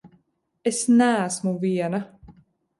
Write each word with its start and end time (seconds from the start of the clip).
Es 0.71 0.79
neesmu 1.01 1.55
viena! 1.67 2.05